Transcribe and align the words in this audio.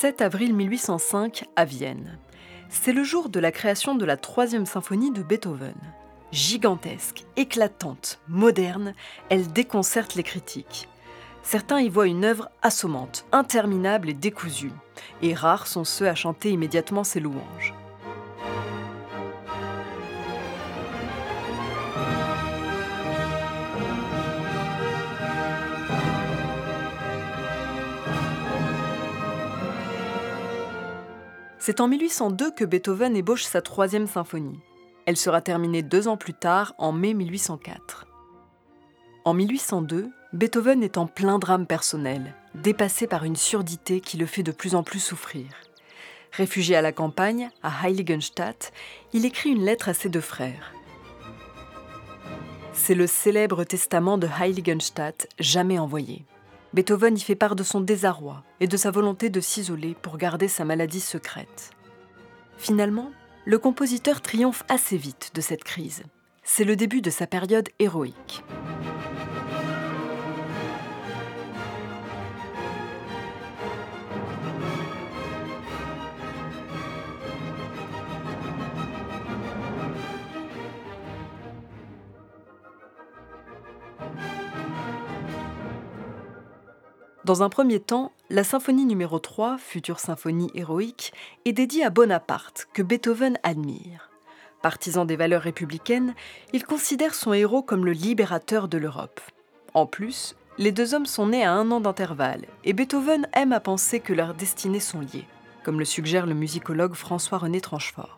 7 0.00 0.20
avril 0.20 0.54
1805 0.54 1.46
à 1.56 1.64
Vienne. 1.64 2.18
C'est 2.68 2.92
le 2.92 3.02
jour 3.02 3.28
de 3.28 3.40
la 3.40 3.50
création 3.50 3.96
de 3.96 4.04
la 4.04 4.16
troisième 4.16 4.64
symphonie 4.64 5.10
de 5.10 5.24
Beethoven. 5.24 5.74
Gigantesque, 6.30 7.24
éclatante, 7.34 8.20
moderne, 8.28 8.94
elle 9.28 9.52
déconcerte 9.52 10.14
les 10.14 10.22
critiques. 10.22 10.88
Certains 11.42 11.80
y 11.80 11.88
voient 11.88 12.06
une 12.06 12.24
œuvre 12.24 12.48
assommante, 12.62 13.26
interminable 13.32 14.08
et 14.08 14.14
décousue, 14.14 14.70
et 15.20 15.34
rares 15.34 15.66
sont 15.66 15.82
ceux 15.82 16.06
à 16.06 16.14
chanter 16.14 16.52
immédiatement 16.52 17.02
ses 17.02 17.18
louanges. 17.18 17.74
C'est 31.68 31.82
en 31.82 31.88
1802 31.88 32.52
que 32.52 32.64
Beethoven 32.64 33.14
ébauche 33.14 33.44
sa 33.44 33.60
troisième 33.60 34.06
symphonie. 34.06 34.58
Elle 35.04 35.18
sera 35.18 35.42
terminée 35.42 35.82
deux 35.82 36.08
ans 36.08 36.16
plus 36.16 36.32
tard, 36.32 36.72
en 36.78 36.92
mai 36.92 37.12
1804. 37.12 38.06
En 39.26 39.34
1802, 39.34 40.08
Beethoven 40.32 40.82
est 40.82 40.96
en 40.96 41.06
plein 41.06 41.38
drame 41.38 41.66
personnel, 41.66 42.34
dépassé 42.54 43.06
par 43.06 43.24
une 43.24 43.36
surdité 43.36 44.00
qui 44.00 44.16
le 44.16 44.24
fait 44.24 44.42
de 44.42 44.50
plus 44.50 44.74
en 44.74 44.82
plus 44.82 44.98
souffrir. 44.98 45.44
Réfugié 46.32 46.74
à 46.74 46.80
la 46.80 46.92
campagne, 46.92 47.50
à 47.62 47.86
Heiligenstadt, 47.86 48.72
il 49.12 49.26
écrit 49.26 49.50
une 49.50 49.66
lettre 49.66 49.90
à 49.90 49.92
ses 49.92 50.08
deux 50.08 50.22
frères. 50.22 50.72
C'est 52.72 52.94
le 52.94 53.06
célèbre 53.06 53.64
testament 53.64 54.16
de 54.16 54.26
Heiligenstadt 54.40 55.28
jamais 55.38 55.78
envoyé. 55.78 56.24
Beethoven 56.74 57.16
y 57.16 57.20
fait 57.20 57.34
part 57.34 57.56
de 57.56 57.62
son 57.62 57.80
désarroi 57.80 58.42
et 58.60 58.66
de 58.66 58.76
sa 58.76 58.90
volonté 58.90 59.30
de 59.30 59.40
s'isoler 59.40 59.96
pour 60.02 60.18
garder 60.18 60.48
sa 60.48 60.64
maladie 60.64 61.00
secrète. 61.00 61.70
Finalement, 62.58 63.10
le 63.46 63.58
compositeur 63.58 64.20
triomphe 64.20 64.64
assez 64.68 64.98
vite 64.98 65.30
de 65.34 65.40
cette 65.40 65.64
crise. 65.64 66.02
C'est 66.42 66.64
le 66.64 66.76
début 66.76 67.00
de 67.00 67.10
sa 67.10 67.26
période 67.26 67.68
héroïque. 67.78 68.42
Dans 87.28 87.42
un 87.42 87.50
premier 87.50 87.78
temps, 87.78 88.12
la 88.30 88.42
symphonie 88.42 88.86
numéro 88.86 89.18
3, 89.18 89.58
future 89.58 90.00
symphonie 90.00 90.50
héroïque, 90.54 91.12
est 91.44 91.52
dédiée 91.52 91.84
à 91.84 91.90
Bonaparte, 91.90 92.68
que 92.72 92.80
Beethoven 92.80 93.38
admire. 93.42 94.08
Partisan 94.62 95.04
des 95.04 95.16
valeurs 95.16 95.42
républicaines, 95.42 96.14
il 96.54 96.64
considère 96.64 97.14
son 97.14 97.34
héros 97.34 97.60
comme 97.60 97.84
le 97.84 97.92
libérateur 97.92 98.66
de 98.66 98.78
l'Europe. 98.78 99.20
En 99.74 99.84
plus, 99.84 100.36
les 100.56 100.72
deux 100.72 100.94
hommes 100.94 101.04
sont 101.04 101.26
nés 101.26 101.44
à 101.44 101.52
un 101.52 101.70
an 101.70 101.82
d'intervalle, 101.82 102.46
et 102.64 102.72
Beethoven 102.72 103.28
aime 103.34 103.52
à 103.52 103.60
penser 103.60 104.00
que 104.00 104.14
leurs 104.14 104.32
destinées 104.32 104.80
sont 104.80 105.00
liées, 105.00 105.26
comme 105.64 105.78
le 105.78 105.84
suggère 105.84 106.24
le 106.24 106.32
musicologue 106.32 106.94
François-René 106.94 107.60
Tranchefort. 107.60 108.17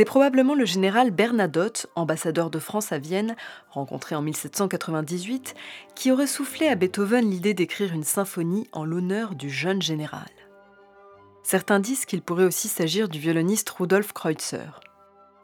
C'est 0.00 0.06
probablement 0.06 0.54
le 0.54 0.64
général 0.64 1.10
Bernadotte, 1.10 1.86
ambassadeur 1.94 2.48
de 2.48 2.58
France 2.58 2.90
à 2.90 2.98
Vienne, 2.98 3.36
rencontré 3.68 4.14
en 4.14 4.22
1798, 4.22 5.54
qui 5.94 6.10
aurait 6.10 6.26
soufflé 6.26 6.68
à 6.68 6.74
Beethoven 6.74 7.28
l'idée 7.28 7.52
d'écrire 7.52 7.92
une 7.92 8.04
symphonie 8.04 8.66
en 8.72 8.86
l'honneur 8.86 9.34
du 9.34 9.50
jeune 9.50 9.82
général. 9.82 10.30
Certains 11.42 11.80
disent 11.80 12.06
qu'il 12.06 12.22
pourrait 12.22 12.46
aussi 12.46 12.68
s'agir 12.68 13.10
du 13.10 13.18
violoniste 13.18 13.68
Rudolf 13.68 14.14
Kreutzer. 14.14 14.80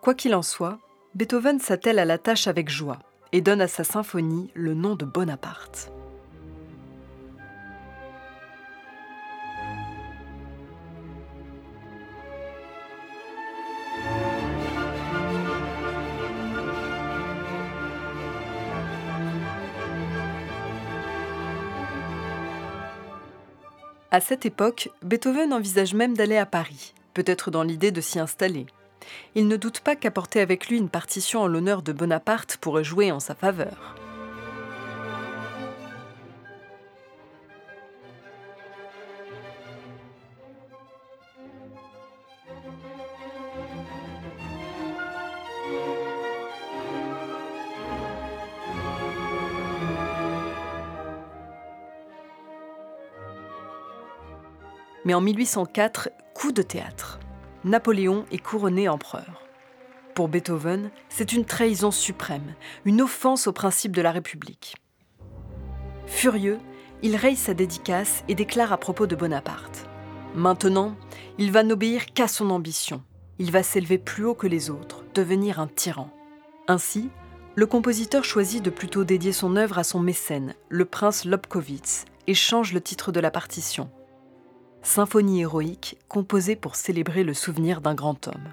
Quoi 0.00 0.14
qu'il 0.14 0.34
en 0.34 0.40
soit, 0.40 0.78
Beethoven 1.14 1.60
s'attelle 1.60 1.98
à 1.98 2.06
la 2.06 2.16
tâche 2.16 2.46
avec 2.46 2.70
joie 2.70 3.00
et 3.32 3.42
donne 3.42 3.60
à 3.60 3.68
sa 3.68 3.84
symphonie 3.84 4.50
le 4.54 4.72
nom 4.72 4.94
de 4.94 5.04
Bonaparte. 5.04 5.92
À 24.16 24.20
cette 24.20 24.46
époque, 24.46 24.88
Beethoven 25.02 25.52
envisage 25.52 25.92
même 25.92 26.16
d'aller 26.16 26.38
à 26.38 26.46
Paris, 26.46 26.94
peut-être 27.12 27.50
dans 27.50 27.62
l'idée 27.62 27.90
de 27.90 28.00
s'y 28.00 28.18
installer. 28.18 28.64
Il 29.34 29.46
ne 29.46 29.58
doute 29.58 29.80
pas 29.80 29.94
qu'apporter 29.94 30.40
avec 30.40 30.68
lui 30.70 30.78
une 30.78 30.88
partition 30.88 31.42
en 31.42 31.46
l'honneur 31.46 31.82
de 31.82 31.92
Bonaparte 31.92 32.56
pourrait 32.56 32.82
jouer 32.82 33.12
en 33.12 33.20
sa 33.20 33.34
faveur. 33.34 33.94
Mais 55.06 55.14
en 55.14 55.20
1804, 55.20 56.10
coup 56.34 56.50
de 56.50 56.62
théâtre. 56.62 57.20
Napoléon 57.62 58.26
est 58.32 58.42
couronné 58.42 58.88
empereur. 58.88 59.44
Pour 60.16 60.26
Beethoven, 60.26 60.90
c'est 61.08 61.32
une 61.32 61.44
trahison 61.44 61.92
suprême, 61.92 62.56
une 62.84 63.00
offense 63.00 63.46
au 63.46 63.52
principe 63.52 63.94
de 63.94 64.02
la 64.02 64.10
République. 64.10 64.74
Furieux, 66.08 66.58
il 67.02 67.14
raye 67.14 67.36
sa 67.36 67.54
dédicace 67.54 68.24
et 68.26 68.34
déclare 68.34 68.72
à 68.72 68.78
propos 68.78 69.06
de 69.06 69.14
Bonaparte. 69.14 69.86
Maintenant, 70.34 70.96
il 71.38 71.52
va 71.52 71.62
n'obéir 71.62 72.06
qu'à 72.06 72.26
son 72.26 72.50
ambition. 72.50 73.00
Il 73.38 73.52
va 73.52 73.62
s'élever 73.62 73.98
plus 73.98 74.24
haut 74.24 74.34
que 74.34 74.48
les 74.48 74.70
autres, 74.70 75.04
devenir 75.14 75.60
un 75.60 75.68
tyran. 75.68 76.10
Ainsi, 76.66 77.10
le 77.54 77.66
compositeur 77.66 78.24
choisit 78.24 78.60
de 78.60 78.70
plutôt 78.70 79.04
dédier 79.04 79.32
son 79.32 79.54
œuvre 79.54 79.78
à 79.78 79.84
son 79.84 80.00
mécène, 80.00 80.54
le 80.68 80.84
prince 80.84 81.24
Lobkowitz, 81.24 82.06
et 82.26 82.34
change 82.34 82.72
le 82.72 82.80
titre 82.80 83.12
de 83.12 83.20
la 83.20 83.30
partition 83.30 83.88
symphonie 84.86 85.40
héroïque 85.40 85.98
composée 86.08 86.54
pour 86.54 86.76
célébrer 86.76 87.24
le 87.24 87.34
souvenir 87.34 87.80
d'un 87.80 87.94
grand 87.94 88.28
homme. 88.28 88.48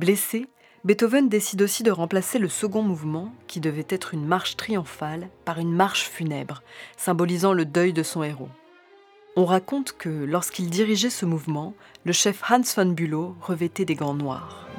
Blessé, 0.00 0.46
Beethoven 0.82 1.28
décide 1.28 1.60
aussi 1.60 1.82
de 1.82 1.90
remplacer 1.90 2.38
le 2.38 2.48
second 2.48 2.80
mouvement, 2.80 3.34
qui 3.46 3.60
devait 3.60 3.84
être 3.90 4.14
une 4.14 4.24
marche 4.24 4.56
triomphale, 4.56 5.28
par 5.44 5.58
une 5.58 5.74
marche 5.74 6.08
funèbre, 6.08 6.62
symbolisant 6.96 7.52
le 7.52 7.66
deuil 7.66 7.92
de 7.92 8.02
son 8.02 8.22
héros. 8.22 8.48
On 9.36 9.44
raconte 9.44 9.92
que 9.92 10.08
lorsqu'il 10.08 10.70
dirigeait 10.70 11.10
ce 11.10 11.26
mouvement, 11.26 11.74
le 12.06 12.14
chef 12.14 12.42
Hans 12.50 12.62
von 12.74 12.86
Bülow 12.86 13.36
revêtait 13.42 13.84
des 13.84 13.94
gants 13.94 14.14
noirs. 14.14 14.69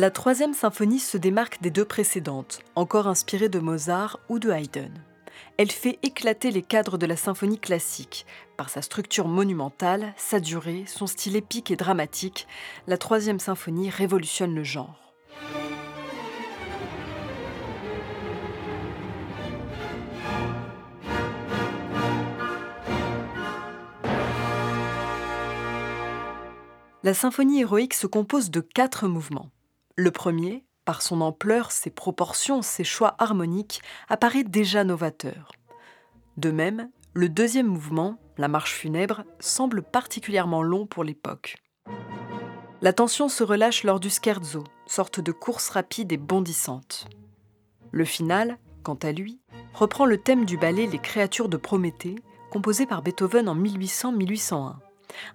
La 0.00 0.12
troisième 0.12 0.54
symphonie 0.54 1.00
se 1.00 1.18
démarque 1.18 1.60
des 1.60 1.72
deux 1.72 1.84
précédentes, 1.84 2.60
encore 2.76 3.08
inspirée 3.08 3.48
de 3.48 3.58
Mozart 3.58 4.20
ou 4.28 4.38
de 4.38 4.48
Haydn. 4.48 4.92
Elle 5.56 5.72
fait 5.72 5.98
éclater 6.04 6.52
les 6.52 6.62
cadres 6.62 6.98
de 6.98 7.06
la 7.06 7.16
symphonie 7.16 7.58
classique. 7.58 8.24
Par 8.56 8.70
sa 8.70 8.80
structure 8.80 9.26
monumentale, 9.26 10.14
sa 10.16 10.38
durée, 10.38 10.84
son 10.86 11.08
style 11.08 11.34
épique 11.34 11.72
et 11.72 11.76
dramatique, 11.76 12.46
la 12.86 12.96
troisième 12.96 13.40
symphonie 13.40 13.90
révolutionne 13.90 14.54
le 14.54 14.62
genre. 14.62 15.12
La 27.02 27.14
symphonie 27.14 27.62
héroïque 27.62 27.94
se 27.94 28.06
compose 28.06 28.52
de 28.52 28.60
quatre 28.60 29.08
mouvements. 29.08 29.50
Le 30.00 30.12
premier, 30.12 30.64
par 30.84 31.02
son 31.02 31.20
ampleur, 31.22 31.72
ses 31.72 31.90
proportions, 31.90 32.62
ses 32.62 32.84
choix 32.84 33.16
harmoniques, 33.18 33.82
apparaît 34.08 34.44
déjà 34.44 34.84
novateur. 34.84 35.50
De 36.36 36.52
même, 36.52 36.88
le 37.14 37.28
deuxième 37.28 37.66
mouvement, 37.66 38.16
la 38.36 38.46
marche 38.46 38.74
funèbre, 38.74 39.24
semble 39.40 39.82
particulièrement 39.82 40.62
long 40.62 40.86
pour 40.86 41.02
l'époque. 41.02 41.56
La 42.80 42.92
tension 42.92 43.28
se 43.28 43.42
relâche 43.42 43.82
lors 43.82 43.98
du 43.98 44.08
scherzo, 44.08 44.62
sorte 44.86 45.18
de 45.18 45.32
course 45.32 45.68
rapide 45.70 46.12
et 46.12 46.16
bondissante. 46.16 47.08
Le 47.90 48.04
final, 48.04 48.56
quant 48.84 48.98
à 49.02 49.10
lui, 49.10 49.40
reprend 49.74 50.06
le 50.06 50.18
thème 50.18 50.44
du 50.44 50.56
ballet 50.56 50.86
Les 50.86 51.00
créatures 51.00 51.48
de 51.48 51.56
Prométhée, 51.56 52.14
composé 52.52 52.86
par 52.86 53.02
Beethoven 53.02 53.48
en 53.48 53.56
1800-1801 53.56 54.76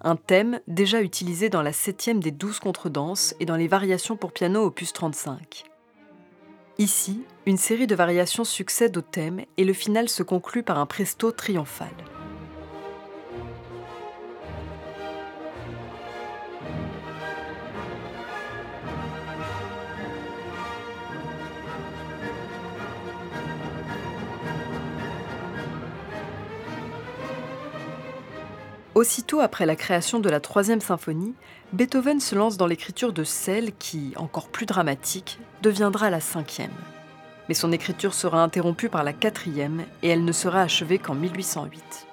un 0.02 0.16
thème 0.16 0.60
déjà 0.68 1.02
utilisé 1.02 1.50
dans 1.50 1.62
la 1.62 1.74
septième 1.74 2.20
des 2.20 2.32
douze 2.32 2.60
contredanses 2.60 3.36
et 3.40 3.46
dans 3.46 3.56
les 3.56 3.68
variations 3.68 4.16
pour 4.16 4.32
piano 4.32 4.64
opus 4.64 4.94
35. 4.94 5.66
Ici, 6.80 7.24
une 7.46 7.58
série 7.58 7.88
de 7.88 7.96
variations 7.96 8.44
succède 8.44 8.98
au 8.98 9.02
thème 9.02 9.42
et 9.58 9.64
le 9.64 9.74
final 9.74 10.10
se 10.10 10.24
conclut 10.24 10.64
par 10.64 10.80
un 10.80 10.86
presto 10.86 11.32
triomphal. 11.32 11.94
Aussitôt 28.96 29.40
après 29.40 29.66
la 29.66 29.76
création 29.76 30.20
de 30.20 30.30
la 30.30 30.40
troisième 30.40 30.82
symphonie, 30.82 31.34
Beethoven 31.74 32.20
se 32.20 32.36
lance 32.36 32.58
dans 32.58 32.68
l'écriture 32.68 33.12
de 33.12 33.24
celle 33.24 33.76
qui, 33.76 34.14
encore 34.18 34.50
plus 34.50 34.68
dramatique, 34.68 35.40
deviendra 35.64 36.12
la 36.12 36.20
cinquième. 36.20 36.70
Mais 37.50 37.56
son 37.56 37.72
écriture 37.72 38.14
sera 38.14 38.44
interrompue 38.44 38.90
par 38.90 39.04
la 39.04 39.12
quatrième 39.12 39.84
et 40.04 40.10
elle 40.10 40.24
ne 40.24 40.32
sera 40.32 40.62
achevée 40.62 41.00
qu'en 41.00 41.16
1808. 41.16 42.08